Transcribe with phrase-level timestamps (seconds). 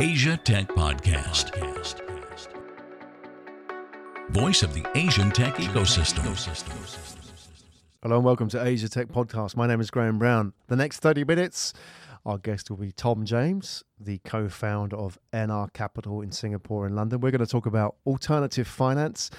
[0.00, 1.50] Asia Tech Podcast.
[4.30, 6.24] Voice of the Asian tech ecosystem.
[8.02, 9.56] Hello and welcome to Asia Tech Podcast.
[9.56, 10.54] My name is Graham Brown.
[10.68, 11.74] The next 30 minutes,
[12.24, 16.96] our guest will be Tom James, the co founder of NR Capital in Singapore and
[16.96, 17.20] London.
[17.20, 19.30] We're going to talk about alternative finance,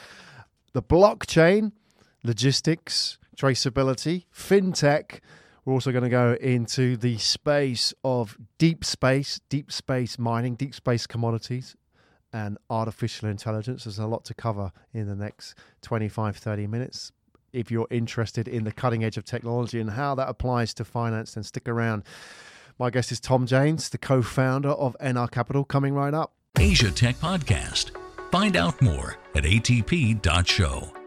[0.73, 1.71] the blockchain,
[2.23, 5.21] logistics, traceability, fintech.
[5.65, 10.73] We're also going to go into the space of deep space, deep space mining, deep
[10.73, 11.75] space commodities,
[12.33, 13.83] and artificial intelligence.
[13.83, 17.11] There's a lot to cover in the next 25, 30 minutes.
[17.53, 21.33] If you're interested in the cutting edge of technology and how that applies to finance,
[21.33, 22.03] then stick around.
[22.79, 26.33] My guest is Tom James, the co founder of NR Capital, coming right up.
[26.57, 27.91] Asia Tech Podcast.
[28.31, 31.00] Find out more at atp.show.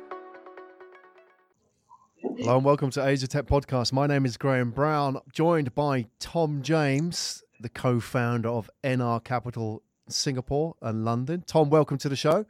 [2.24, 3.92] Hello and welcome to Asia Tech Podcast.
[3.92, 9.82] My name is Graham Brown, joined by Tom James, the co founder of NR Capital
[10.08, 11.44] Singapore and London.
[11.46, 12.46] Tom, welcome to the show.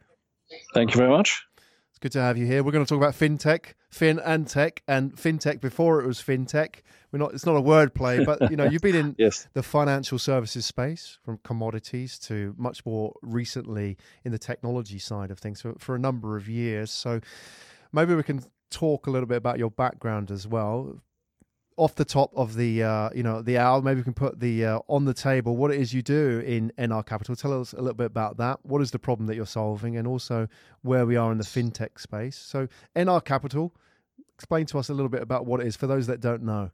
[0.73, 1.45] Thank you very much.
[1.89, 2.63] It's good to have you here.
[2.63, 6.77] We're going to talk about fintech, fin and tech, and fintech before it was fintech.
[7.11, 7.33] We're not.
[7.33, 9.47] It's not a word play, but you know, you've been in yes.
[9.53, 15.39] the financial services space, from commodities to much more recently in the technology side of
[15.39, 16.91] things for, for a number of years.
[16.91, 17.19] So
[17.91, 18.41] maybe we can
[18.75, 21.01] talk a little bit about your background as well.
[21.77, 24.65] Off the top of the uh, you know the hour maybe we can put the
[24.65, 27.35] uh, on the table what it is you do in nr capital.
[27.35, 28.59] Tell us a little bit about that.
[28.63, 30.47] What is the problem that you're solving and also
[30.83, 32.37] where we are in the fintech space.
[32.37, 33.73] So nr capital
[34.35, 36.71] explain to us a little bit about what it is for those that don't know.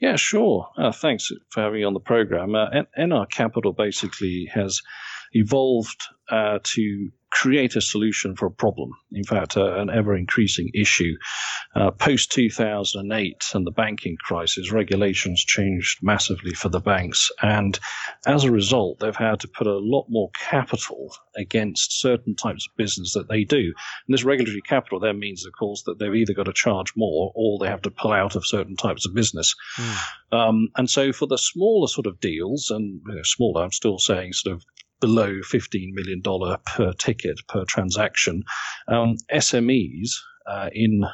[0.00, 0.68] Yeah, sure.
[0.76, 2.54] Uh, thanks for having me on the program.
[2.54, 4.82] Uh, NR Capital basically has
[5.32, 8.92] evolved uh, to create a solution for a problem.
[9.12, 11.16] In fact, uh, an ever increasing issue.
[11.74, 17.30] Uh, Post 2008 and the banking crisis, regulations changed massively for the banks.
[17.42, 17.78] And
[18.26, 22.76] as a result, they've had to put a lot more capital against certain types of
[22.78, 23.58] business that they do.
[23.58, 27.32] And this regulatory capital then means, of course, that they've either got to charge more
[27.34, 29.54] or they have to pull out of certain types of business.
[29.78, 29.98] Mm.
[30.32, 33.98] Um, and so for the smaller sort of deals, and you know, smaller, I'm still
[33.98, 34.64] saying sort of
[35.00, 36.22] below $15 million
[36.64, 38.44] per ticket per transaction.
[38.88, 40.10] Um, SMEs
[40.46, 41.04] uh, in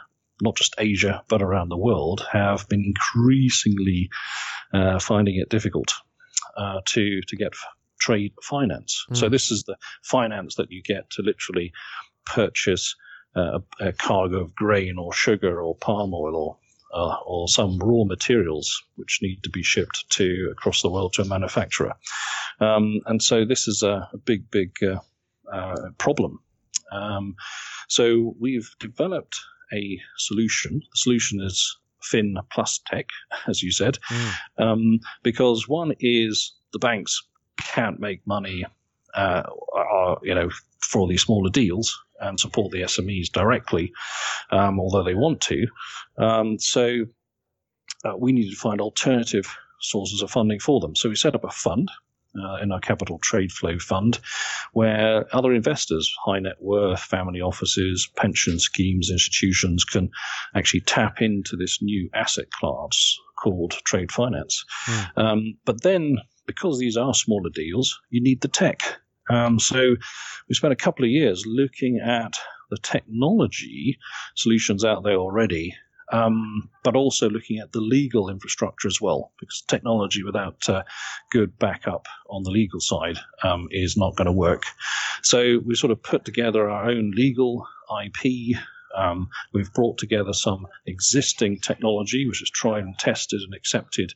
[0.40, 4.10] not just Asia but around the world have been increasingly
[4.72, 5.94] uh, finding it difficult
[6.56, 7.54] uh, to to get
[8.00, 9.04] trade finance.
[9.10, 9.16] Mm.
[9.16, 11.72] So this is the finance that you get to literally
[12.26, 12.96] purchase
[13.36, 16.58] uh, a, a cargo of grain or sugar or palm oil or
[16.92, 21.22] uh, or some raw materials which need to be shipped to across the world to
[21.22, 21.94] a manufacturer.
[22.60, 24.98] Um, and so this is a, a big, big uh,
[25.52, 26.40] uh, problem.
[26.92, 27.34] Um,
[27.88, 29.36] so we've developed
[29.72, 30.80] a solution.
[30.80, 33.06] The solution is Fin plus Tech,
[33.46, 34.34] as you said, mm.
[34.58, 37.22] um, because one is the banks
[37.58, 38.64] can't make money,
[39.14, 39.42] uh,
[39.74, 40.48] are, you know,
[40.80, 43.92] for these smaller deals and support the SMEs directly,
[44.50, 45.66] um, although they want to.
[46.18, 47.06] Um, so
[48.04, 50.94] uh, we needed to find alternative sources of funding for them.
[50.96, 51.90] So we set up a fund.
[52.34, 54.18] Uh, NR Capital trade flow fund,
[54.72, 60.08] where other investors, high net worth, family offices, pension schemes, institutions can
[60.54, 64.64] actually tap into this new asset class called trade finance.
[64.86, 65.18] Mm.
[65.18, 69.01] Um, but then, because these are smaller deals, you need the tech.
[69.32, 69.96] Um, so
[70.48, 72.34] we spent a couple of years looking at
[72.70, 73.98] the technology
[74.34, 75.74] solutions out there already,
[76.10, 80.82] um, but also looking at the legal infrastructure as well, because technology without uh,
[81.30, 84.64] good backup on the legal side um, is not going to work.
[85.22, 87.66] So we sort of put together our own legal
[88.04, 88.56] IP
[88.94, 94.12] um, we've brought together some existing technology, which is tried and tested and accepted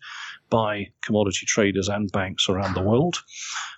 [0.51, 3.23] by commodity traders and banks around the world,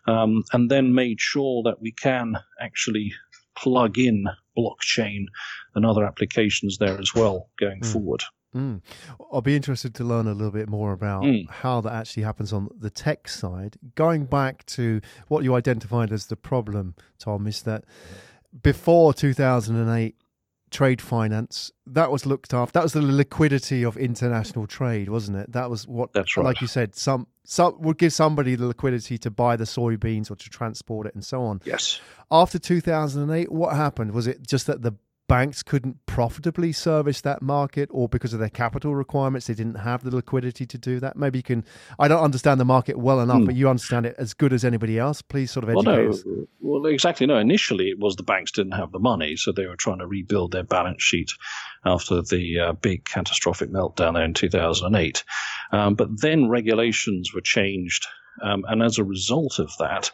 [0.07, 3.13] um, and then made sure that we can actually
[3.57, 5.27] plug in blockchain
[5.75, 7.93] and other applications there as well going mm.
[7.93, 8.23] forward.
[8.55, 8.81] Mm.
[9.33, 11.49] I'll be interested to learn a little bit more about mm.
[11.51, 13.77] how that actually happens on the tech side.
[13.95, 17.85] Going back to what you identified as the problem, Tom, is that
[18.63, 20.17] before 2008,
[20.71, 22.73] trade finance that was looked after.
[22.73, 25.53] That was the liquidity of international trade wasn't it?
[25.53, 26.45] That was what that's right.
[26.45, 30.37] like you said some some would give somebody the liquidity to buy the soybeans or
[30.37, 31.61] to transport it and so on.
[31.65, 32.01] Yes.
[32.31, 34.13] After 2008 what happened?
[34.13, 34.93] Was it just that the
[35.29, 40.03] banks couldn't profitably service that market or because of their capital requirements they didn't have
[40.03, 41.17] the liquidity to do that?
[41.17, 41.65] Maybe you can
[41.99, 43.47] i don't understand the market well enough mm.
[43.47, 45.23] but you understand it as good as anybody else.
[45.23, 46.25] Please sort of educate well, no, us.
[46.61, 47.27] well exactly.
[47.27, 50.07] No initially it was the banks didn't have the money so they were trying to
[50.07, 51.31] rebuild their balance sheet
[51.85, 55.25] after the uh, big catastrophic meltdown there in 2008
[55.73, 58.07] um, but then regulations were changed
[58.43, 60.11] Um, and as a result of that,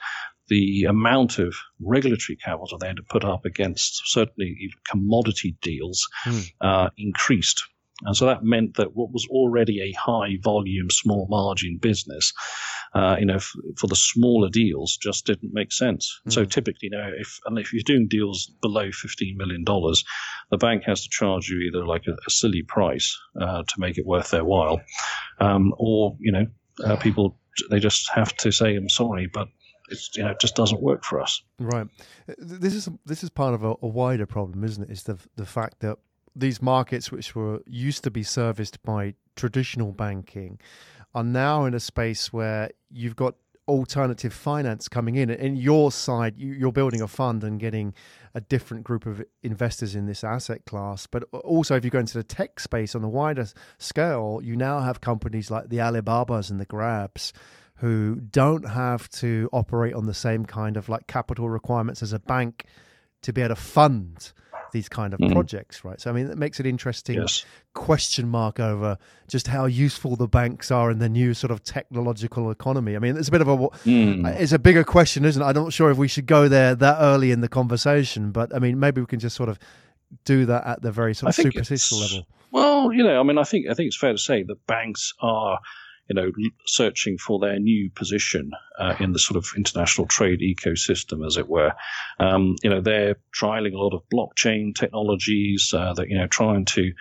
[0.49, 6.51] the amount of regulatory capital they had to put up against certainly commodity deals mm.
[6.61, 7.65] uh, increased.
[8.03, 12.33] And so that meant that what was already a high volume, small margin business,
[12.93, 16.21] uh, you know, f- for the smaller deals just didn't make sense.
[16.27, 16.33] Mm.
[16.33, 20.83] So typically, you know, if, and if you're doing deals below $15 million, the bank
[20.85, 24.31] has to charge you either like a, a silly price uh, to make it worth
[24.31, 24.81] their while,
[25.41, 26.47] um, or, you know,
[26.85, 27.39] uh, people,
[27.71, 29.49] they just have to say, I'm sorry, but
[29.95, 31.43] it's you know it just doesn't work for us.
[31.59, 31.87] Right.
[32.39, 34.91] This is this is part of a, a wider problem, isn't it?
[34.91, 35.99] Is the the fact that
[36.37, 40.59] these markets, which were used to be serviced by traditional banking,
[41.15, 43.37] are now in a space where you've got
[43.67, 45.31] alternative finance coming in.
[45.31, 47.95] And your side, you're building a fund and getting
[48.35, 51.07] a different group of investors in this asset class.
[51.07, 53.47] But also, if you go into the tech space on a wider
[53.79, 57.33] scale, you now have companies like the Alibabas and the Grabs
[57.85, 62.19] who don't have to operate on the same kind of like capital requirements as a
[62.19, 62.65] bank
[63.21, 64.33] to be able to fund
[64.73, 65.31] these kind of mm.
[65.31, 66.01] projects, right?
[66.01, 67.45] So, I mean, it makes an interesting yes.
[67.75, 68.97] question mark over
[69.29, 72.97] just how useful the banks are in the new sort of technological economy.
[72.97, 74.27] I mean, it's a bit of a, mm.
[74.41, 75.45] it's a bigger question, isn't it?
[75.45, 78.61] I'm not sure if we should go there that early in the conversation, but I
[78.61, 79.59] mean, maybe we can just sort of
[80.25, 82.27] do that at the very sort of superficial level.
[82.51, 85.13] Well, you know, I mean, I think I think it's fair to say that banks
[85.21, 85.61] are
[86.09, 86.31] you know,
[86.67, 91.49] searching for their new position uh, in the sort of international trade ecosystem, as it
[91.49, 91.73] were.
[92.19, 95.73] Um, you know, they're trialing a lot of blockchain technologies.
[95.75, 96.93] Uh, that you know, trying to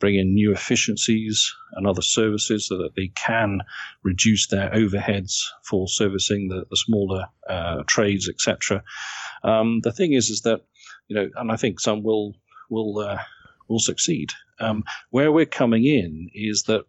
[0.00, 3.60] bring in new efficiencies and other services so that they can
[4.02, 8.82] reduce their overheads for servicing the, the smaller uh, trades, etc.
[9.42, 10.62] Um, the thing is, is that
[11.06, 12.34] you know, and I think some will
[12.70, 13.18] will uh,
[13.68, 14.32] will succeed.
[14.60, 16.84] Um, where we're coming in is that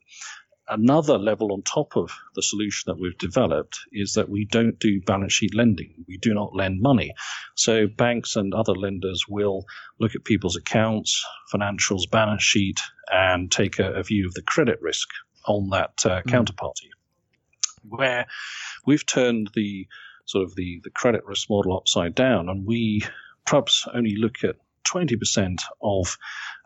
[0.69, 5.01] another level on top of the solution that we've developed is that we don't do
[5.01, 6.06] balance sheet lending.
[6.07, 7.13] We do not lend money.
[7.56, 9.66] So banks and other lenders will
[10.00, 11.24] look at people's accounts,
[11.54, 12.80] financials, balance sheet,
[13.12, 15.07] and take a, a view of the credit risk
[15.45, 16.24] on that uh, mm.
[16.24, 16.89] counterparty.
[17.88, 18.27] Where
[18.86, 19.88] we've turned the
[20.25, 23.04] sort of the, the credit risk model upside down, and we
[23.45, 24.57] perhaps only look at
[24.91, 26.18] 20% of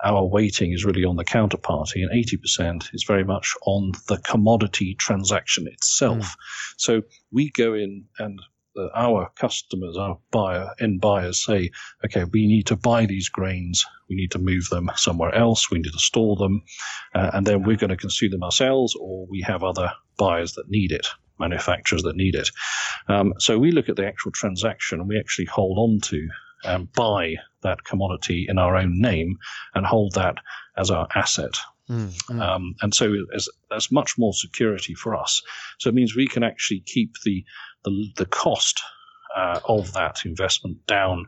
[0.04, 4.96] our weighting is really on the counterparty, and 80% is very much on the commodity
[4.96, 6.26] transaction itself.
[6.26, 6.36] Mm.
[6.78, 8.40] So we go in and
[8.76, 11.70] uh, our customers, our buyer, end buyers say,
[12.04, 15.78] okay, we need to buy these grains, we need to move them somewhere else, we
[15.78, 16.64] need to store them,
[17.14, 20.70] uh, and then we're going to consume them ourselves, or we have other buyers that
[20.70, 21.08] need it,
[21.40, 22.50] manufacturers that need it.
[23.08, 26.28] Um, so we look at the actual transaction and we actually hold on to
[26.66, 29.38] um, buy that commodity in our own name
[29.74, 30.36] and hold that
[30.78, 31.56] as our asset.
[31.90, 35.42] Mm, Um, and so there's, much more security for us.
[35.80, 37.44] So it means we can actually keep the
[37.84, 38.82] the, the cost
[39.36, 41.28] uh, of that investment down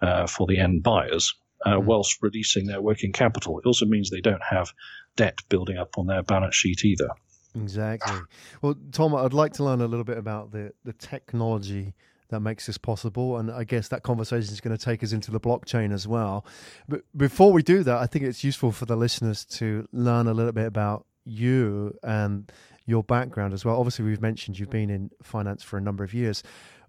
[0.00, 1.32] uh, for the end buyers,
[1.64, 1.84] uh, mm.
[1.84, 3.60] whilst reducing their working capital.
[3.60, 4.72] It also means they don't have
[5.14, 7.10] debt building up on their balance sheet either.
[7.54, 8.18] Exactly.
[8.62, 11.94] Well, Tom, I'd like to learn a little bit about the the technology
[12.32, 13.38] that makes this possible.
[13.38, 16.44] And I guess that conversation is going to take us into the blockchain as well.
[16.88, 20.34] But before we do that, I think it's useful for the listeners to learn a
[20.34, 22.50] little bit about you and
[22.84, 23.78] your background as well.
[23.78, 26.42] Obviously, we've mentioned you've been in finance for a number of years.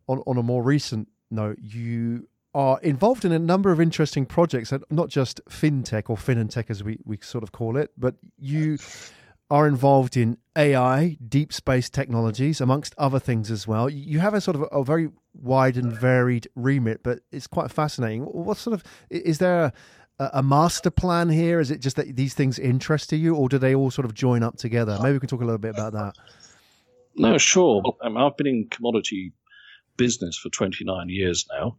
[0.08, 4.72] On, on a more recent note, you are involved in a number of interesting projects,
[4.72, 7.92] and not just fintech or fin and tech as we, we sort of call it,
[7.98, 8.78] but you
[9.50, 13.90] are involved in AI, deep space technologies, amongst other things as well.
[13.90, 18.24] You have a sort of a very wide and varied remit, but it's quite fascinating.
[18.24, 19.74] What sort of is there
[20.20, 21.60] a, a master plan here?
[21.60, 24.44] Is it just that these things interest you, or do they all sort of join
[24.44, 24.98] up together?
[25.02, 26.16] Maybe we can talk a little bit about that.
[27.16, 27.84] No, sure.
[28.02, 29.34] Um, I've been in commodity
[29.98, 31.78] business for 29 years now.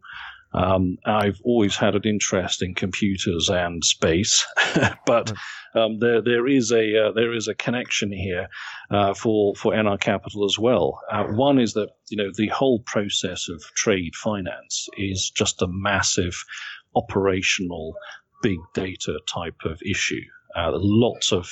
[0.55, 4.47] Um, I've always had an interest in computers and space,
[5.07, 5.33] but
[5.75, 8.49] um, there there is a uh, there is a connection here
[8.91, 11.01] uh, for for NR Capital as well.
[11.11, 15.67] Uh, one is that you know the whole process of trade finance is just a
[15.69, 16.45] massive
[16.95, 17.95] operational
[18.43, 20.23] big data type of issue.
[20.57, 21.51] Uh, lots of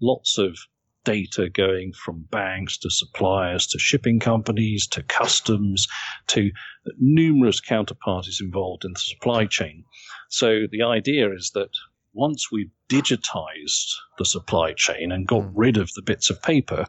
[0.00, 0.58] lots of
[1.04, 5.88] data going from banks to suppliers to shipping companies to customs
[6.28, 6.50] to
[6.98, 9.84] numerous counterparties involved in the supply chain.
[10.28, 11.70] So the idea is that
[12.12, 15.52] once we've digitized the supply chain and got hmm.
[15.54, 16.86] rid of the bits of paper,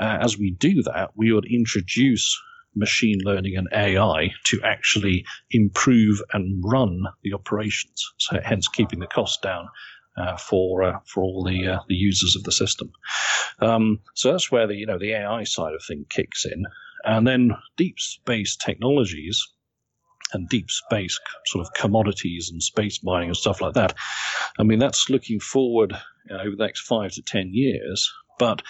[0.00, 2.38] uh, as we do that, we would introduce
[2.74, 8.04] machine learning and AI to actually improve and run the operations.
[8.18, 9.68] So hence keeping the cost down
[10.16, 12.90] uh, for uh, for all the uh, the users of the system.
[13.60, 16.64] Um, so that's where the you know the AI side of thing kicks in.
[17.04, 19.46] And then deep space technologies
[20.32, 23.94] and deep space sort of commodities and space mining and stuff like that.
[24.58, 25.92] I mean, that's looking forward
[26.28, 28.12] you know, over the next five to ten years.
[28.38, 28.62] But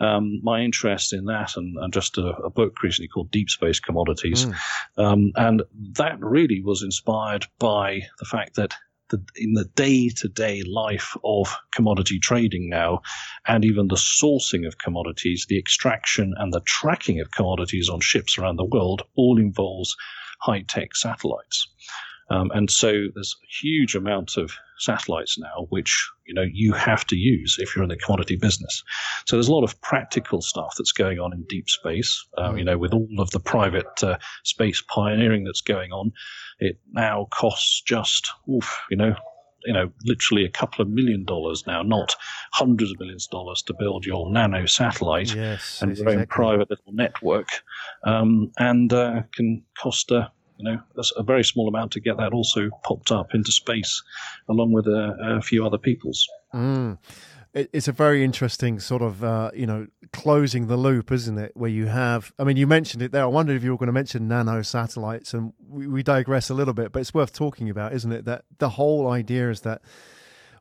[0.00, 3.78] um, my interest in that and, and just a, a, book recently called Deep Space
[3.78, 4.46] Commodities.
[4.46, 4.54] Mm.
[4.96, 5.62] Um, and
[5.96, 8.74] that really was inspired by the fact that
[9.12, 13.02] the, in the day to day life of commodity trading now,
[13.46, 18.36] and even the sourcing of commodities, the extraction and the tracking of commodities on ships
[18.36, 19.94] around the world all involves
[20.40, 21.68] high tech satellites.
[22.32, 27.06] Um, and so there's a huge amount of satellites now, which you know you have
[27.08, 28.82] to use if you're in the commodity business.
[29.26, 32.26] So there's a lot of practical stuff that's going on in deep space.
[32.38, 36.12] Um, you know, with all of the private uh, space pioneering that's going on,
[36.58, 39.14] it now costs just, oof, you know,
[39.66, 42.16] you know, literally a couple of million dollars now, not
[42.52, 46.70] hundreds of millions of dollars to build your nano satellite yes, and your own private
[46.70, 47.48] little network,
[48.04, 50.80] um, and uh, can cost a you know
[51.16, 54.02] a very small amount to get that also popped up into space,
[54.48, 56.28] along with a, a few other peoples.
[56.54, 56.98] Mm
[57.54, 61.52] it's a very interesting sort of uh, you know closing the loop, isn't it?
[61.54, 63.22] Where you have, I mean, you mentioned it there.
[63.22, 66.54] I wondered if you were going to mention nano satellites, and we, we digress a
[66.54, 68.24] little bit, but it's worth talking about, isn't it?
[68.24, 69.82] That the whole idea is that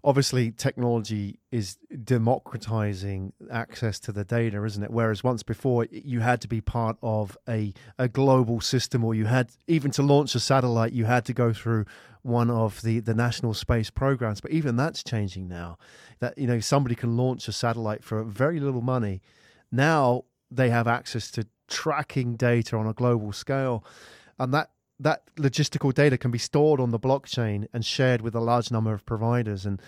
[0.03, 6.41] obviously technology is democratizing access to the data isn't it whereas once before you had
[6.41, 10.39] to be part of a, a global system or you had even to launch a
[10.39, 11.85] satellite you had to go through
[12.23, 14.41] one of the, the national space programs.
[14.41, 15.77] But even that's changing now.
[16.19, 19.21] That you know somebody can launch a satellite for very little money.
[19.71, 23.83] Now they have access to tracking data on a global scale,
[24.37, 28.39] and that that logistical data can be stored on the blockchain and shared with a
[28.39, 29.65] large number of providers.
[29.65, 29.81] And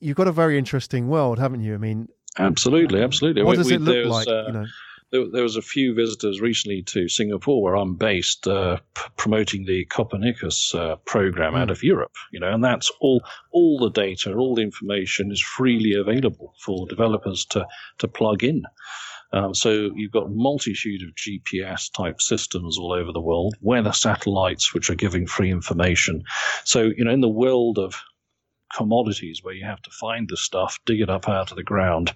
[0.00, 1.74] you've got a very interesting world, haven't you?
[1.74, 3.42] I mean, absolutely, absolutely.
[3.42, 4.28] What we, does it look like?
[4.28, 4.66] Uh, you know?
[5.10, 9.64] there, there, was a few visitors recently to Singapore, where I'm based, uh, p- promoting
[9.64, 11.60] the Copernicus uh, program mm.
[11.60, 12.14] out of Europe.
[12.32, 13.22] You know, and that's all.
[13.50, 17.66] All the data, all the information is freely available for developers to
[17.98, 18.64] to plug in.
[19.36, 24.72] Um, so you've got multitude of GPS type systems all over the world, weather satellites
[24.72, 26.22] which are giving free information.
[26.64, 28.02] So you know, in the world of
[28.74, 32.12] commodities where you have to find the stuff, dig it up out of the ground,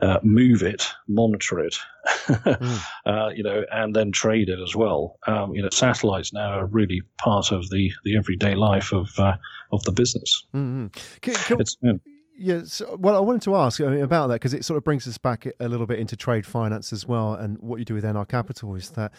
[0.00, 1.76] uh, move it, monitor it,
[2.26, 2.80] mm.
[3.04, 5.18] uh, you know, and then trade it as well.
[5.26, 9.36] Um, you know, satellites now are really part of the, the everyday life of uh,
[9.72, 10.46] of the business.
[10.54, 10.86] Mm-hmm.
[11.20, 12.00] Can, can.
[12.42, 12.80] Yes.
[12.96, 15.68] Well, I wanted to ask about that because it sort of brings us back a
[15.68, 18.90] little bit into trade finance as well, and what you do with NR Capital is
[18.90, 19.12] that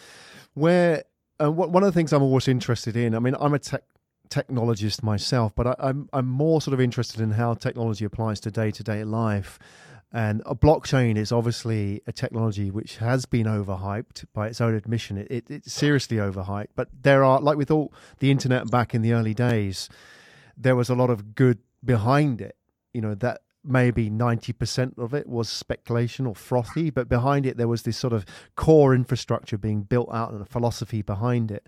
[0.54, 1.04] where.
[1.40, 3.16] Uh, one of the things I'm always interested in.
[3.16, 3.82] I mean, I'm a tech
[4.28, 8.50] technologist myself, but I, I'm, I'm more sort of interested in how technology applies to
[8.50, 9.58] day to day life.
[10.12, 15.16] And a blockchain is obviously a technology which has been overhyped by its own admission.
[15.16, 16.68] It, it, it's seriously overhyped.
[16.76, 19.88] But there are, like with all the internet back in the early days,
[20.56, 22.56] there was a lot of good behind it.
[22.94, 27.68] You know that maybe 90% of it was speculation or frothy, but behind it, there
[27.68, 31.66] was this sort of core infrastructure being built out and a philosophy behind it.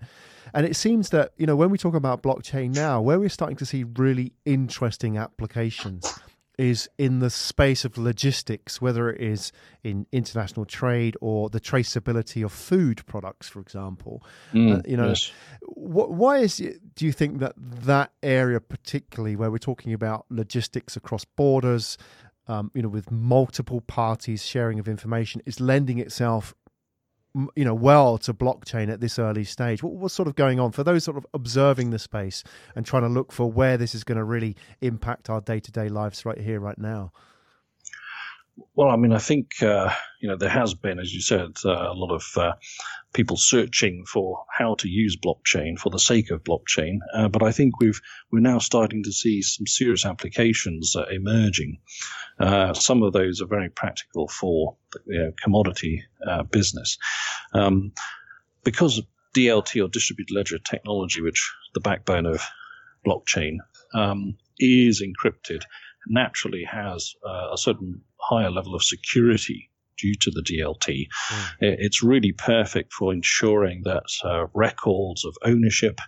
[0.53, 3.57] And it seems that, you know, when we talk about blockchain now, where we're starting
[3.57, 6.19] to see really interesting applications
[6.57, 9.51] is in the space of logistics, whether it is
[9.83, 14.23] in international trade or the traceability of food products, for example.
[14.53, 15.31] Mm, uh, you know, yes.
[15.61, 20.25] wh- why is it, do you think that that area, particularly where we're talking about
[20.29, 21.97] logistics across borders,
[22.47, 26.53] um, you know, with multiple parties sharing of information, is lending itself
[27.55, 29.83] you know well to blockchain at this early stage.
[29.83, 32.43] What, what's sort of going on for those sort of observing the space
[32.75, 36.25] and trying to look for where this is going to really impact our day-to-day lives
[36.25, 37.11] right here right now
[38.75, 41.91] well, I mean, I think uh, you know there has been, as you said, uh,
[41.91, 42.53] a lot of uh,
[43.13, 46.99] people searching for how to use blockchain for the sake of blockchain.
[47.13, 51.79] Uh, but I think we've we're now starting to see some serious applications uh, emerging.
[52.39, 56.03] Uh, some of those are very practical for you know, commodity
[56.51, 56.97] business,
[57.53, 57.91] um,
[58.63, 59.01] because
[59.33, 62.41] DLT or distributed ledger technology, which the backbone of
[63.05, 63.57] blockchain,
[63.93, 65.63] um, is encrypted
[66.07, 71.07] naturally has a certain higher level of security due to the DLT.
[71.29, 71.51] Mm.
[71.61, 75.99] It's really perfect for ensuring that uh, records of ownership,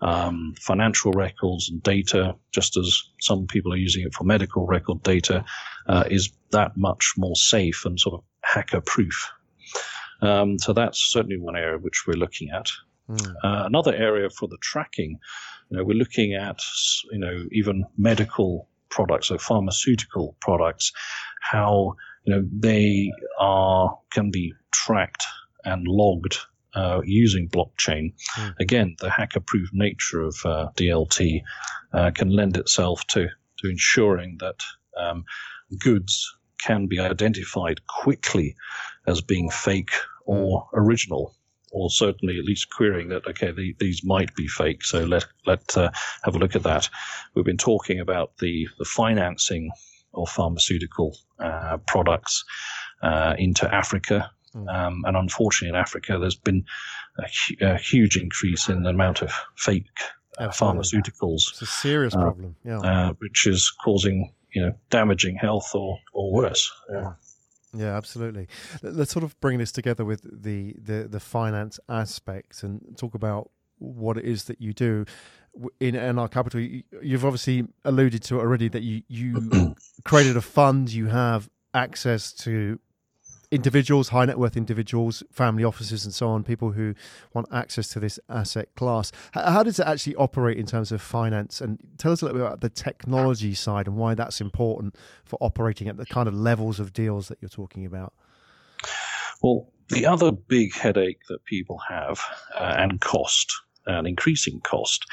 [0.00, 5.02] um, financial records, and data, just as some people are using it for medical record
[5.02, 5.44] data,
[5.88, 9.32] uh, is that much more safe and sort of hacker proof.
[10.22, 12.70] Um, so that's certainly one area which we're looking at.
[13.08, 13.34] Mm.
[13.44, 15.18] Uh, another area for the tracking,
[15.70, 16.60] you know, we're looking at,
[17.10, 20.92] you know, even medical products, so pharmaceutical products,
[21.50, 25.26] how you know they are can be tracked
[25.64, 26.38] and logged
[26.74, 28.12] uh, using blockchain.
[28.36, 28.54] Mm.
[28.60, 31.42] Again, the hacker-proof nature of uh, DLT
[31.92, 34.62] uh, can lend itself to to ensuring that
[34.96, 35.24] um,
[35.78, 38.54] goods can be identified quickly
[39.06, 39.92] as being fake
[40.26, 41.34] or original,
[41.72, 44.84] or certainly at least querying that okay the, these might be fake.
[44.84, 45.90] So let let uh,
[46.24, 46.88] have a look at that.
[47.34, 49.70] We've been talking about the the financing
[50.16, 52.44] of pharmaceutical uh, products
[53.02, 54.30] uh, into Africa.
[54.52, 54.68] Hmm.
[54.68, 56.64] Um, and unfortunately, in Africa, there's been
[57.18, 59.86] a, a, huge increase in the amount of fake
[60.38, 61.50] uh, pharmaceuticals.
[61.50, 62.80] It's a serious uh, problem, yeah.
[62.80, 66.72] Uh, which is causing you know damaging health or or worse.
[66.90, 67.12] Yeah.
[67.74, 68.48] Yeah, absolutely.
[68.82, 73.50] Let's sort of bring this together with the, the, the finance aspect and talk about
[73.78, 75.04] what it is that you do
[75.80, 76.60] in NR Capital.
[76.60, 80.92] You've obviously alluded to it already that you you created a fund.
[80.92, 82.78] You have access to
[83.50, 86.94] individuals, high net worth individuals, family offices, and so on, people who
[87.32, 89.12] want access to this asset class.
[89.32, 91.60] How does it actually operate in terms of finance?
[91.60, 95.38] And tell us a little bit about the technology side and why that's important for
[95.40, 98.12] operating at the kind of levels of deals that you're talking about.
[99.42, 102.20] Well, the other big headache that people have
[102.58, 103.54] uh, and cost,
[103.86, 105.06] an increasing cost,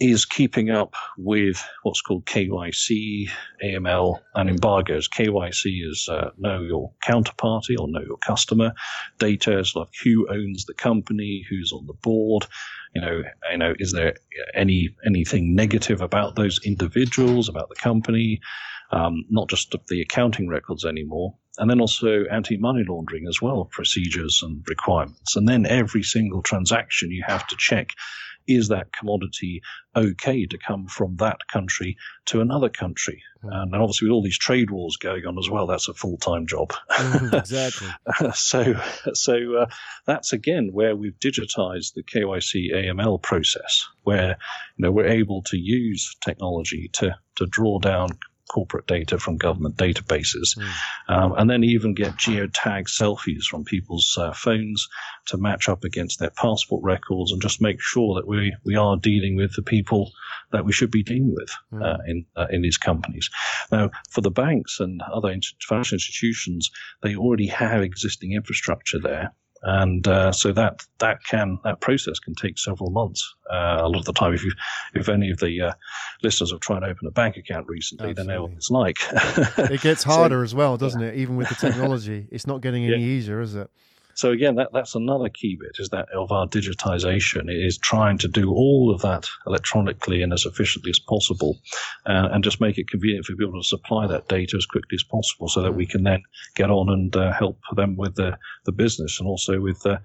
[0.00, 3.28] is keeping up with what's called KYC,
[3.62, 5.08] AML, and embargoes.
[5.08, 8.72] KYC is uh, know your counterparty or know your customer.
[9.18, 12.46] Data is like who owns the company, who's on the board.
[12.94, 14.14] You know, you know, is there
[14.54, 18.40] any anything negative about those individuals, about the company?
[18.90, 24.40] Um, not just the accounting records anymore, and then also anti-money laundering as well, procedures
[24.42, 25.36] and requirements.
[25.36, 27.90] And then every single transaction you have to check
[28.48, 29.62] is that commodity
[29.94, 33.22] okay to come from that country to another country?
[33.44, 33.62] Mm.
[33.72, 36.46] And obviously, with all these trade wars going on as well, that's a full time
[36.46, 36.72] job.
[36.90, 37.88] Mm, exactly.
[38.34, 38.74] so,
[39.14, 39.66] so uh,
[40.06, 44.36] that's again where we've digitized the KYC AML process, where
[44.76, 48.08] you know we're able to use technology to to draw down
[48.52, 50.70] corporate data from government databases, mm.
[51.08, 54.88] um, and then even get geotag selfies from people's uh, phones
[55.26, 58.96] to match up against their passport records and just make sure that we, we are
[58.96, 60.12] dealing with the people
[60.50, 61.82] that we should be dealing with mm.
[61.82, 63.30] uh, in uh, in these companies.
[63.70, 66.70] Now, for the banks and other financial institutions,
[67.02, 69.32] they already have existing infrastructure there
[69.62, 73.34] and uh, so that that can that process can take several months.
[73.50, 74.52] Uh, a lot of the time, if you
[74.94, 75.72] if any of the uh,
[76.22, 78.32] listeners have tried to open a bank account recently, Absolutely.
[78.32, 78.96] they know what it's like.
[79.70, 81.08] it gets harder so, as well, doesn't yeah.
[81.08, 81.16] it?
[81.16, 83.16] Even with the technology, it's not getting any yeah.
[83.16, 83.70] easier, is it?
[84.14, 88.18] So again, that, that's another key bit is that of our digitization it is trying
[88.18, 91.58] to do all of that electronically and as efficiently as possible,
[92.06, 95.02] uh, and just make it convenient for people to supply that data as quickly as
[95.02, 96.22] possible, so that we can then
[96.54, 99.84] get on and uh, help them with the the business and also with.
[99.86, 99.98] Uh,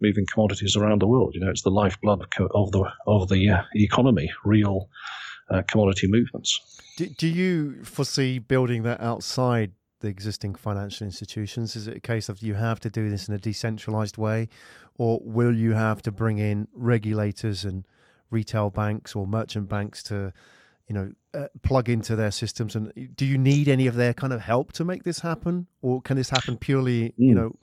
[0.00, 2.20] moving commodities around the world, you know, it's the lifeblood
[2.52, 4.28] of the of the uh, economy.
[4.44, 4.88] Real
[5.48, 6.80] uh, commodity movements.
[6.96, 9.72] Do, do you foresee building that outside
[10.04, 11.74] the existing financial institutions?
[11.74, 14.48] Is it a case of you have to do this in a decentralized way,
[14.96, 17.84] or will you have to bring in regulators and
[18.30, 20.32] retail banks or merchant banks to,
[20.88, 22.76] you know, uh, plug into their systems?
[22.76, 26.02] And do you need any of their kind of help to make this happen, or
[26.02, 27.14] can this happen purely, mm.
[27.16, 27.40] you hmm.
[27.40, 27.56] know,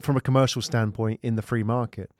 [0.00, 2.10] from a commercial standpoint in the free market?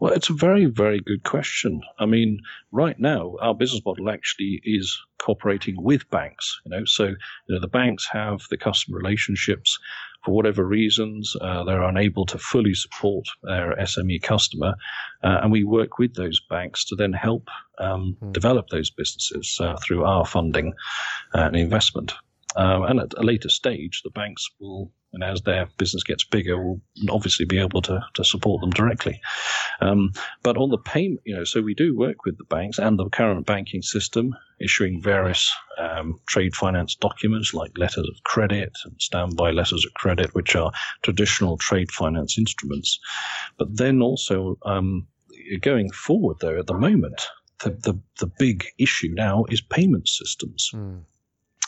[0.00, 1.80] Well, it's a very, very good question.
[1.98, 2.40] I mean,
[2.72, 6.60] right now, our business model actually is cooperating with banks.
[6.64, 7.16] You know, so you
[7.48, 9.78] know the banks have the customer relationships.
[10.24, 14.74] For whatever reasons, uh, they're unable to fully support their SME customer,
[15.22, 18.32] uh, and we work with those banks to then help um, mm.
[18.32, 20.72] develop those businesses uh, through our funding
[21.34, 22.14] and investment.
[22.56, 26.62] Um, and at a later stage, the banks will, and as their business gets bigger,
[26.62, 29.20] will obviously be able to, to support them directly.
[29.80, 30.12] Um,
[30.42, 33.08] but on the payment, you know, so we do work with the banks and the
[33.08, 39.50] current banking system, issuing various um, trade finance documents like letters of credit and standby
[39.50, 42.98] letters of credit, which are traditional trade finance instruments.
[43.58, 45.06] But then also um,
[45.60, 47.26] going forward, though, at the moment,
[47.62, 50.70] the, the, the big issue now is payment systems.
[50.74, 51.02] Mm.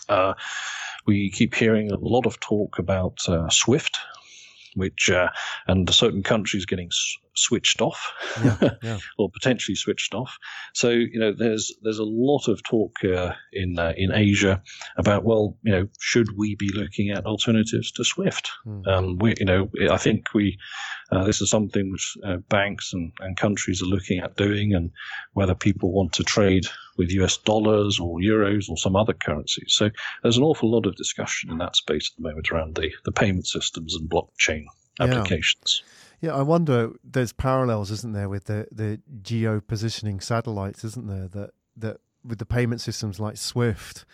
[0.08, 0.34] Uh,
[1.06, 3.96] we keep hearing a lot of talk about uh, SWIFT,
[4.74, 5.28] which uh,
[5.66, 8.98] and certain countries getting s- switched off yeah, yeah.
[9.18, 10.36] or potentially switched off.
[10.74, 14.62] So you know, there's there's a lot of talk uh, in uh, in Asia
[14.96, 18.50] about well, you know, should we be looking at alternatives to SWIFT?
[18.66, 18.86] Mm.
[18.86, 20.58] Um, we, you know, I think we
[21.10, 24.90] uh, this is something which uh, banks and, and countries are looking at doing, and
[25.32, 29.68] whether people want to trade with US dollars or euros or some other currencies.
[29.68, 29.90] So
[30.22, 33.12] there's an awful lot of discussion in that space at the moment around the, the
[33.12, 34.64] payment systems and blockchain
[35.00, 35.82] applications.
[35.84, 35.92] Yeah.
[36.22, 36.92] Yeah, I wonder.
[37.04, 41.28] There's parallels, isn't there, with the the geo positioning satellites, isn't there?
[41.28, 44.06] That that with the payment systems like Swift,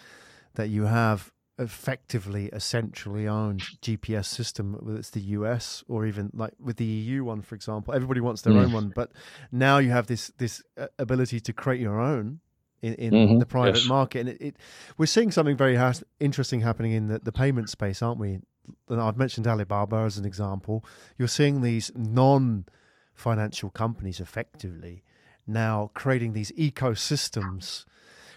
[0.54, 6.30] that you have effectively a centrally owned GPS system, whether it's the US or even
[6.34, 7.94] like with the EU one, for example.
[7.94, 8.64] Everybody wants their mm.
[8.64, 9.12] own one, but
[9.50, 12.40] now you have this this uh, ability to create your own
[12.82, 13.38] in, in mm-hmm.
[13.38, 13.88] the private yes.
[13.88, 14.56] market, and it, it,
[14.98, 15.78] we're seeing something very
[16.20, 18.40] interesting happening in the, the payment space, aren't we?
[18.88, 20.84] And I've mentioned Alibaba as an example.
[21.18, 22.66] You're seeing these non
[23.14, 25.02] financial companies effectively
[25.46, 27.84] now creating these ecosystems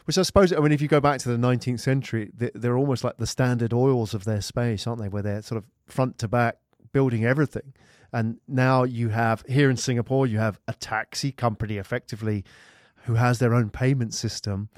[0.05, 3.03] which I suppose, I mean, if you go back to the 19th century, they're almost
[3.03, 5.09] like the standard oils of their space, aren't they?
[5.09, 6.57] Where they're sort of front to back
[6.93, 7.73] building everything.
[8.13, 12.45] And now you have, here in Singapore, you have a taxi company effectively
[13.05, 14.69] who has their own payment system.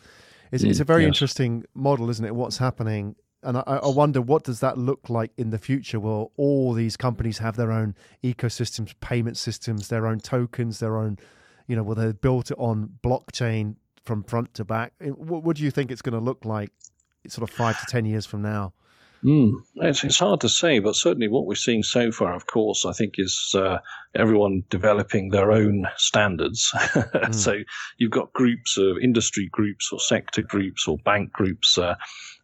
[0.51, 1.09] It's, mm, it's a very yes.
[1.09, 2.35] interesting model, isn't it?
[2.35, 6.31] What's happening and I, I, wonder what does that look like in the future will
[6.37, 11.19] all these companies have their own ecosystems payment systems their own tokens their own
[11.67, 13.75] you know will they built it on blockchain
[14.07, 14.93] from front to back.
[14.99, 16.71] What, what do you think it's going to look like,
[17.27, 18.73] sort of five to ten years from now?
[19.27, 22.85] Mm, it's, it's hard to say, but certainly what we're seeing so far, of course,
[22.85, 23.79] I think is uh,
[24.15, 26.71] everyone developing their own standards.
[26.75, 27.35] mm.
[27.35, 27.57] So
[27.97, 31.95] you've got groups of industry groups or sector groups or bank groups, uh,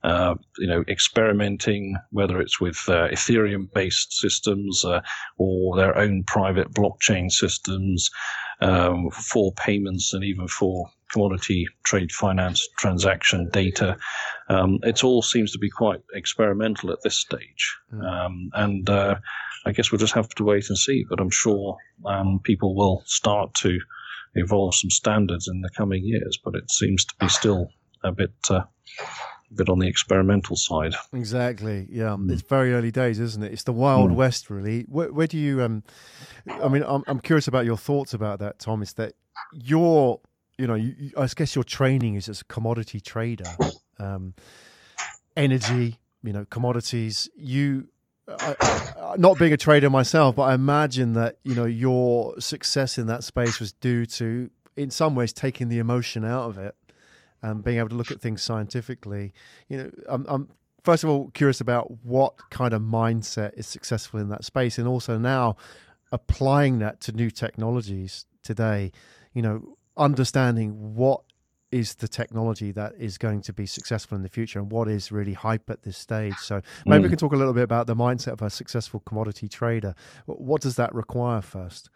[0.04, 5.00] uh, you know, experimenting, whether it's with uh, Ethereum-based systems uh,
[5.38, 8.10] or their own private blockchain systems
[8.60, 13.96] um, for payments and even for commodity trade finance transaction data.
[14.50, 17.78] Um, it all seems to be quite experimental at this stage.
[17.94, 18.04] Mm.
[18.04, 19.16] Um, and uh,
[19.66, 21.06] I guess we'll just have to wait and see.
[21.10, 23.80] But I'm sure um, people will start to
[24.36, 26.38] evolve some standards in the coming years.
[26.44, 27.70] But it seems to be still
[28.04, 28.34] a bit.
[28.50, 28.64] Uh,
[29.52, 30.96] a bit on the experimental side.
[31.14, 31.88] Exactly.
[31.92, 32.32] Yeah, mm.
[32.32, 33.52] it's very early days, isn't it?
[33.54, 34.16] It's the wild mm.
[34.16, 34.82] west, really.
[34.90, 35.62] Where, where do you?
[35.62, 35.84] Um,
[36.48, 38.82] I mean, I'm, I'm curious about your thoughts about that, Tom.
[38.82, 39.14] Is that
[39.52, 40.22] your
[40.58, 43.50] you know, you, I guess your training is as a commodity trader,
[44.00, 44.34] um,
[45.36, 47.30] energy, you know, commodities.
[47.36, 47.88] You,
[48.28, 52.98] I, I, not being a trader myself, but I imagine that you know your success
[52.98, 56.76] in that space was due to, in some ways, taking the emotion out of it
[57.42, 59.34] and being able to look at things scientifically.
[59.68, 60.50] You know, I'm, I'm
[60.84, 64.88] first of all curious about what kind of mindset is successful in that space, and
[64.88, 65.58] also now
[66.12, 68.92] applying that to new technologies today.
[69.34, 71.22] You know, understanding what
[71.72, 75.12] is the technology that is going to be successful in the future and what is
[75.12, 76.36] really hype at this stage.
[76.36, 77.04] So maybe mm.
[77.04, 79.96] we can talk a little bit about the mindset of a successful commodity trader.
[80.28, 81.90] What does that require first?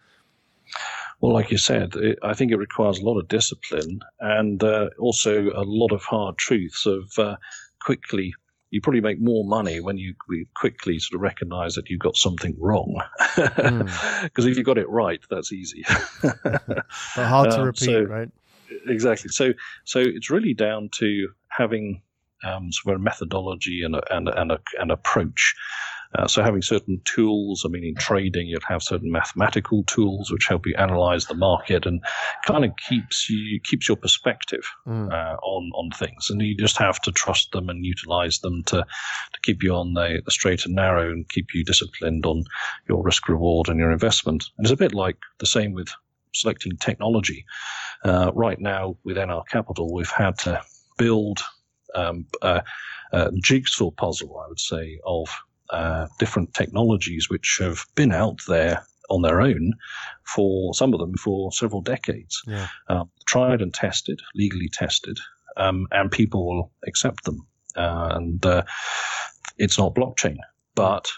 [1.21, 4.89] Well, like you said, it, I think it requires a lot of discipline and uh,
[4.99, 7.37] also a lot of hard truths of uh,
[7.79, 8.33] quickly.
[8.69, 10.13] You probably make more money when you
[10.55, 13.01] quickly sort of recognize that you've got something wrong.
[13.37, 14.51] Because mm.
[14.51, 15.83] if you got it right, that's easy.
[16.21, 16.83] but
[17.15, 18.29] hard to um, repeat, so, right?
[18.87, 19.29] Exactly.
[19.29, 19.53] So,
[19.85, 22.01] so it's really down to having
[22.43, 25.55] um, sort of a methodology and a, and a, and, a, an approach
[26.15, 30.47] uh, so having certain tools, I mean, in trading, you'd have certain mathematical tools which
[30.47, 32.03] help you analyze the market and
[32.45, 35.11] kind of keeps you keeps your perspective mm.
[35.11, 38.77] uh, on on things, and you just have to trust them and utilize them to
[38.77, 42.43] to keep you on the, the straight and narrow and keep you disciplined on
[42.87, 44.45] your risk reward and your investment.
[44.57, 45.89] And it's a bit like the same with
[46.33, 47.45] selecting technology.
[48.03, 50.61] Uh, right now, with NR Capital, we've had to
[50.97, 51.39] build
[51.95, 52.63] um, a,
[53.11, 55.29] a jigsaw puzzle, I would say, of
[55.69, 59.73] uh, different technologies which have been out there on their own
[60.23, 62.67] for some of them for several decades, yeah.
[62.89, 65.17] Um, tried and tested, legally tested,
[65.55, 67.45] um, and people will accept them.
[67.75, 68.63] Uh, and uh,
[69.57, 70.37] it's not blockchain,
[70.75, 71.09] but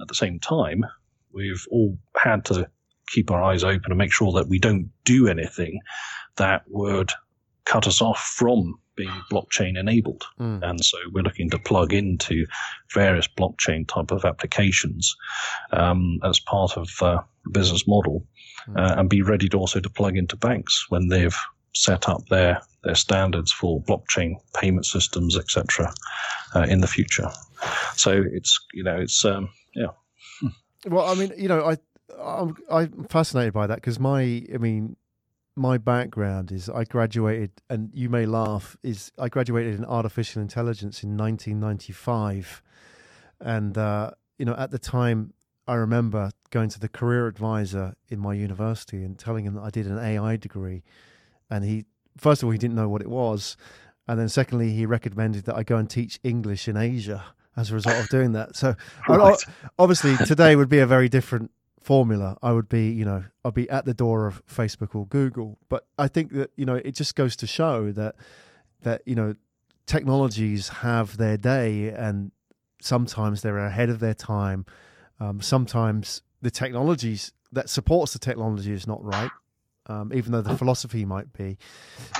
[0.00, 0.84] at the same time,
[1.32, 2.68] we've all had to
[3.08, 5.80] keep our eyes open and make sure that we don't do anything
[6.36, 7.12] that would
[7.68, 10.24] cut us off from being blockchain enabled.
[10.40, 10.68] Mm.
[10.68, 12.46] And so we're looking to plug into
[12.92, 15.14] various blockchain type of applications
[15.70, 18.26] um, as part of uh, the business model
[18.68, 18.76] mm.
[18.76, 21.36] uh, and be ready to also to plug into banks when they've
[21.74, 25.92] set up their, their standards for blockchain payment systems, etc.,
[26.56, 27.28] uh, in the future.
[27.94, 29.88] So it's, you know, it's, um, yeah.
[30.86, 31.76] Well, I mean, you know, I,
[32.20, 34.96] I'm, I'm fascinated by that because my, I mean,
[35.58, 41.02] my background is I graduated, and you may laugh, is I graduated in artificial intelligence
[41.02, 42.62] in 1995,
[43.40, 45.34] and uh, you know at the time
[45.66, 49.70] I remember going to the career advisor in my university and telling him that I
[49.70, 50.82] did an AI degree,
[51.50, 51.84] and he
[52.16, 53.56] first of all he didn't know what it was,
[54.06, 57.24] and then secondly he recommended that I go and teach English in Asia
[57.56, 58.54] as a result of doing that.
[58.54, 58.76] So
[59.08, 59.36] right.
[59.78, 61.50] obviously today would be a very different
[61.88, 65.56] formula, I would be, you know, I'd be at the door of Facebook or Google.
[65.70, 68.14] But I think that, you know, it just goes to show that
[68.82, 69.34] that, you know,
[69.86, 72.30] technologies have their day and
[72.82, 74.66] sometimes they're ahead of their time.
[75.18, 79.30] Um, sometimes the technologies that supports the technology is not right.
[79.86, 81.56] Um, even though the philosophy might be,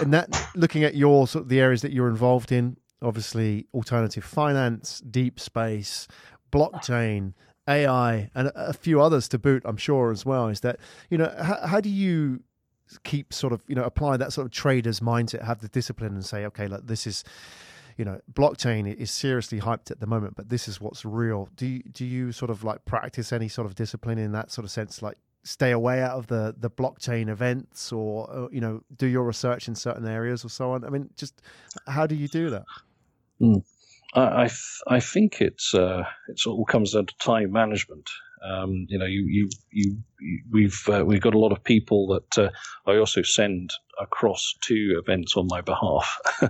[0.01, 4.25] and that looking at your sort of the areas that you're involved in, obviously alternative
[4.25, 6.09] finance, deep space,
[6.51, 7.35] blockchain,
[7.69, 10.49] AI, and a few others to boot, I'm sure as well.
[10.49, 10.79] Is that
[11.11, 12.41] you know how, how do you
[13.05, 16.25] keep sort of you know apply that sort of trader's mindset, have the discipline, and
[16.25, 17.25] say, okay, look, this is
[17.97, 21.49] you know blockchain is seriously hyped at the moment, but this is what's real.
[21.57, 24.65] Do you, do you sort of like practice any sort of discipline in that sort
[24.65, 28.83] of sense, like stay away out of the the blockchain events or, or, you know
[28.97, 31.41] do your research in certain areas or so on i mean just
[31.87, 32.65] how do you do that
[33.41, 33.63] mm.
[34.15, 38.09] I, I, th- I think it's uh, it all comes down to time management.
[38.45, 42.07] Um, you know, you, you, you, you we've uh, we've got a lot of people
[42.09, 42.51] that uh,
[42.87, 46.19] I also send across to events on my behalf,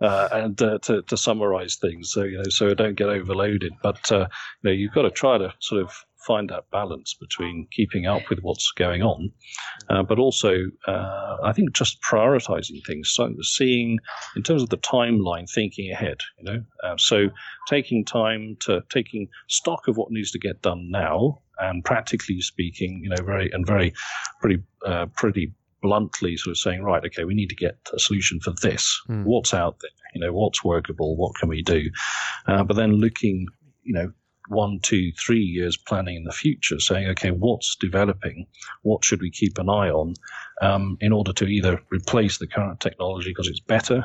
[0.00, 2.12] uh, and uh, to to summarise things.
[2.12, 3.72] So you know, so I don't get overloaded.
[3.82, 4.28] But uh,
[4.62, 5.92] you know, you've got to try to sort of
[6.26, 9.30] find that balance between keeping up with what's going on,
[9.88, 13.10] uh, but also uh, I think just prioritizing things.
[13.10, 13.98] So seeing
[14.36, 16.18] in terms of the timeline, thinking ahead.
[16.38, 17.28] You know, uh, so
[17.68, 23.00] taking time to taking stock of what needs to get done now, and practically speaking,
[23.02, 23.92] you know, very and very
[24.40, 28.40] pretty uh, pretty bluntly sort of saying, right, okay, we need to get a solution
[28.40, 29.00] for this.
[29.08, 29.24] Mm.
[29.24, 29.90] What's out there?
[30.14, 31.16] You know, what's workable?
[31.16, 31.90] What can we do?
[32.46, 33.46] Uh, but then looking,
[33.82, 34.12] you know,
[34.48, 38.46] one, two, three years planning in the future, saying, okay, what's developing?
[38.82, 40.14] What should we keep an eye on
[40.60, 44.04] um, in order to either replace the current technology because it's better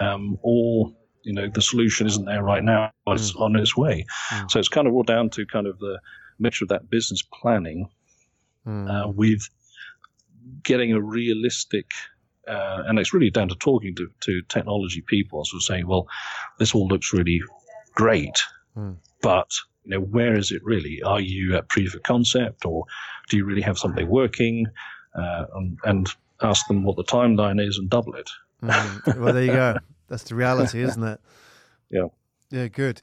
[0.00, 3.40] um, or you know the solution isn't there right now but it's mm.
[3.40, 4.50] on its way mm.
[4.50, 5.98] so it's kind of all down to kind of the
[6.38, 7.88] mixture of that business planning
[8.66, 8.90] mm.
[8.90, 9.48] uh, with
[10.62, 11.92] getting a realistic
[12.46, 16.06] uh, and it's really down to talking to, to technology people so saying well
[16.58, 17.40] this all looks really
[17.94, 18.42] great
[18.76, 18.96] mm.
[19.22, 19.50] but
[19.84, 21.02] you know, where is it really?
[21.02, 22.84] Are you at proof of concept, or
[23.28, 24.66] do you really have something working?
[25.14, 26.08] Uh, and, and,
[26.42, 28.28] ask them what the timeline is and double it.
[28.60, 29.18] Mm.
[29.20, 29.76] Well, there you go.
[30.08, 31.20] That's the reality, isn't it?
[31.90, 32.06] Yeah.
[32.50, 33.00] Yeah, good.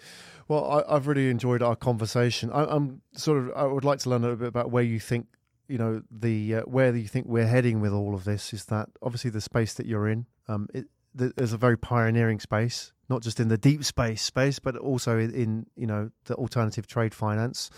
[0.48, 2.52] Well, I, have really enjoyed our conversation.
[2.52, 3.52] I, am sort of.
[3.56, 5.28] I would like to learn a little bit about where you think,
[5.70, 8.52] you know, the uh, where you think we're heading with all of this.
[8.52, 10.26] Is that obviously the space that you're in?
[10.50, 14.78] Um, it, there's a very pioneering space not just in the deep space space, but
[14.78, 17.70] also in, in you know the alternative trade finance,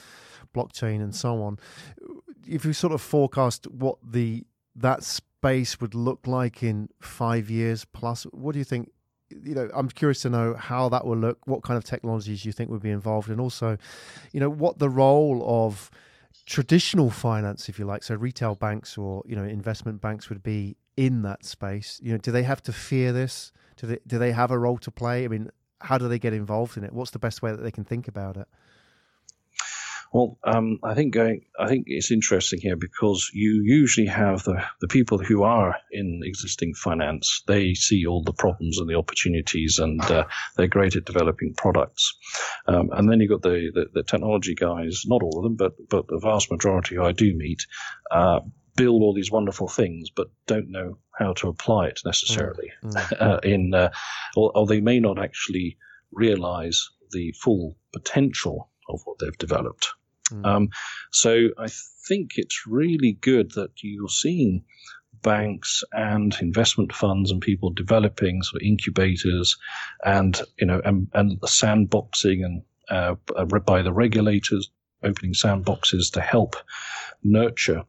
[0.56, 1.58] blockchain, and so on.
[2.48, 7.84] If you sort of forecast what the that space would look like in five years
[7.84, 8.92] plus, what do you think?
[9.30, 11.48] You know, I'm curious to know how that will look.
[11.48, 13.78] What kind of technologies you think would be involved, and also,
[14.32, 15.90] you know, what the role of
[16.46, 20.76] traditional finance, if you like, so retail banks or you know investment banks would be
[20.98, 22.00] in that space.
[22.04, 23.52] You know, do they have to fear this?
[23.78, 25.26] Do they do they have a role to play?
[25.26, 25.50] I mean,
[25.82, 26.94] how do they get involved in it?
[26.94, 28.48] What's the best way that they can think about it?
[30.14, 34.64] Well, um, I think going, I think it's interesting here because you usually have the,
[34.80, 37.42] the people who are in existing finance.
[37.48, 40.26] They see all the problems and the opportunities, and uh,
[40.56, 42.14] they're great at developing products.
[42.68, 45.74] Um, and then you've got the, the, the, technology guys, not all of them, but
[45.90, 47.66] but the vast majority who I do meet,
[48.12, 48.42] uh,
[48.76, 52.72] build all these wonderful things, but don't know how to apply it necessarily.
[52.84, 52.94] Mm.
[52.94, 53.14] mm.
[53.24, 53.90] Uh, in uh,
[54.36, 55.78] or, or, they may not actually
[56.12, 59.90] realize the full potential of what they've developed.
[60.32, 60.46] Mm.
[60.46, 60.70] Um,
[61.12, 61.68] so I
[62.08, 64.64] think it's really good that you're seeing
[65.22, 69.58] banks and investment funds and people developing sort of incubators
[70.04, 73.16] and you know and, and sandboxing and uh,
[73.66, 74.70] by the regulators
[75.04, 76.56] opening sandboxes to help
[77.24, 77.84] nurture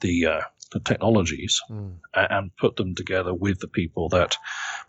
[0.00, 0.40] the uh,
[0.72, 1.94] the technologies mm.
[2.14, 4.36] and put them together with the people that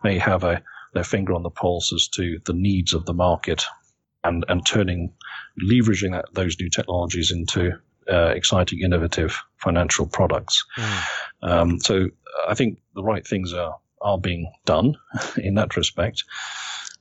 [0.03, 0.61] may have a
[0.93, 3.65] their finger on the pulse as to the needs of the market
[4.23, 5.13] and and turning
[5.63, 7.71] leveraging that, those new technologies into
[8.11, 11.03] uh, exciting innovative financial products mm.
[11.43, 12.07] um, so
[12.47, 14.95] I think the right things are are being done
[15.37, 16.23] in that respect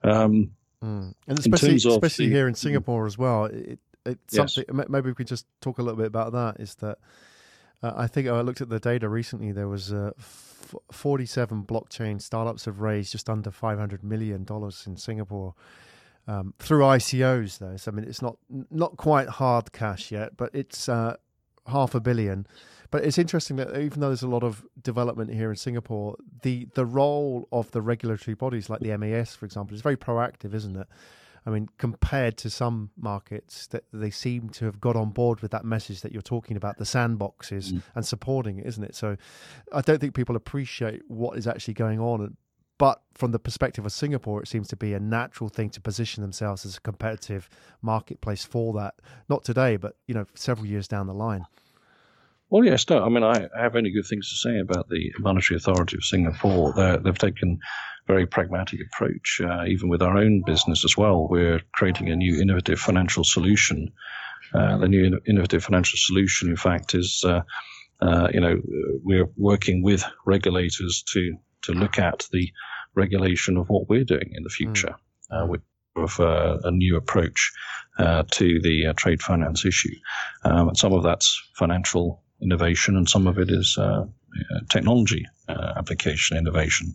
[0.02, 0.50] um,
[0.82, 1.14] mm.
[1.26, 4.54] and especially especially the, here in Singapore as well it, it's yes.
[4.54, 6.98] something maybe we could just talk a little bit about that is that
[7.82, 9.52] uh, I think I looked at the data recently.
[9.52, 14.96] There was uh, f- 47 blockchain startups have raised just under 500 million dollars in
[14.96, 15.54] Singapore
[16.26, 17.58] um, through ICOs.
[17.58, 18.36] Though, so I mean, it's not
[18.70, 21.16] not quite hard cash yet, but it's uh,
[21.66, 22.46] half a billion.
[22.90, 26.68] But it's interesting that even though there's a lot of development here in Singapore, the
[26.74, 30.76] the role of the regulatory bodies like the MAS, for example, is very proactive, isn't
[30.76, 30.86] it?
[31.46, 35.52] I mean, compared to some markets, that they seem to have got on board with
[35.52, 37.82] that message that you're talking about, the sandboxes mm.
[37.94, 38.94] and supporting it, isn't it?
[38.96, 39.16] So,
[39.72, 42.36] I don't think people appreciate what is actually going on.
[42.78, 46.20] But from the perspective of Singapore, it seems to be a natural thing to position
[46.20, 47.48] themselves as a competitive
[47.80, 48.96] marketplace for that.
[49.30, 51.46] Not today, but you know, several years down the line.
[52.48, 53.04] Well, yes, no.
[53.04, 56.72] I mean, I have only good things to say about the Monetary Authority of Singapore.
[56.76, 57.58] they have taken
[58.08, 61.26] a very pragmatic approach, uh, even with our own business as well.
[61.28, 63.92] We're creating a new innovative financial solution.
[64.54, 67.42] Uh, the new innovative financial solution, in fact, is uh,
[68.00, 68.60] uh you know
[69.02, 72.52] we're working with regulators to to look at the
[72.94, 74.94] regulation of what we're doing in the future.
[75.32, 75.48] Mm.
[75.48, 75.62] with
[75.96, 77.52] of uh, a new approach
[77.98, 79.94] uh, to the uh, trade finance issue.
[80.44, 84.06] Um, some of that's financial innovation, and some of it is uh,
[84.68, 86.94] technology uh, application innovation.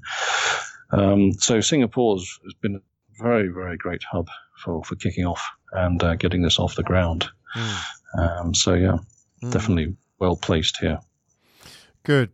[0.91, 4.27] Um, so Singapore has been a very, very great hub
[4.57, 7.29] for, for kicking off and uh, getting this off the ground.
[7.55, 7.83] Mm.
[8.17, 8.97] Um, so yeah,
[9.43, 9.51] mm.
[9.51, 10.99] definitely well placed here.
[12.03, 12.31] Good.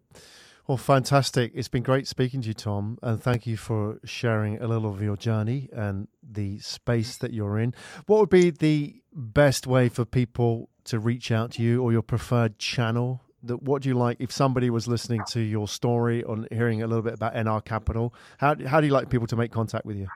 [0.68, 1.54] Well, fantastic.
[1.56, 5.02] It's been great speaking to you, Tom, and thank you for sharing a little of
[5.02, 7.74] your journey and the space that you're in.
[8.06, 12.02] What would be the best way for people to reach out to you or your
[12.02, 13.22] preferred channel?
[13.44, 16.88] That what do you like if somebody was listening to your story or hearing a
[16.88, 18.14] little bit about NR Capital?
[18.40, 20.10] How how do you like people to make contact with you?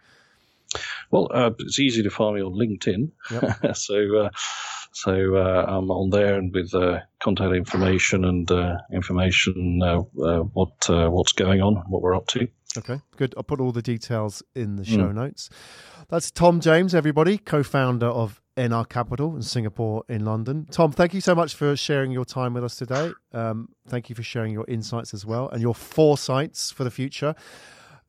[1.12, 3.12] Well, uh, it's easy to find me on LinkedIn.
[3.32, 3.76] Yep.
[3.76, 4.18] so.
[4.18, 4.30] Uh,
[4.94, 10.40] so uh, I'm on there and with uh, contact information and uh, information uh, uh,
[10.40, 12.48] what uh, what's going on, what we're up to.
[12.78, 13.34] Okay, good.
[13.38, 15.16] I'll put all the details in the show mm.
[15.16, 15.50] notes.
[16.10, 20.68] That's Tom James, everybody, co-founder of NR Capital in Singapore in London.
[20.72, 23.12] Tom, thank you so much for sharing your time with us today.
[23.34, 27.34] Um, thank you for sharing your insights as well and your foresights for the future.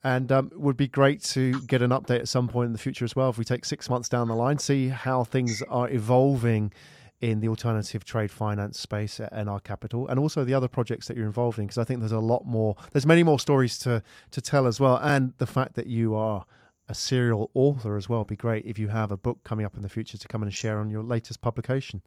[0.05, 3.05] And um, would be great to get an update at some point in the future
[3.05, 3.31] as well.
[3.31, 6.73] If we take six months down the line, see how things are evolving
[7.21, 11.17] in the alternative trade finance space and NR Capital, and also the other projects that
[11.17, 11.67] you're involved in.
[11.67, 12.75] Because I think there's a lot more.
[12.91, 16.45] There's many more stories to to tell as well, and the fact that you are
[16.89, 18.21] a serial author as well.
[18.21, 20.43] It'd be great if you have a book coming up in the future to come
[20.43, 22.03] and share on your latest publication.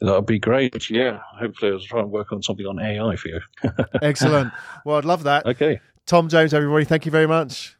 [0.00, 0.90] That would be great.
[0.90, 1.20] Yeah.
[1.38, 3.40] Hopefully, I'll try and work on something on AI for you.
[4.02, 4.52] Excellent.
[4.84, 5.46] Well, I'd love that.
[5.46, 5.80] Okay.
[6.06, 7.76] Tom James, everybody, thank you very much.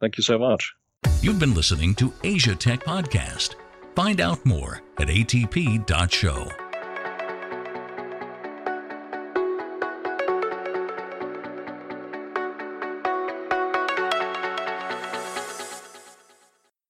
[0.00, 0.74] Thank you so much.
[1.22, 3.54] You've been listening to Asia Tech Podcast.
[3.94, 6.63] Find out more at atp.show.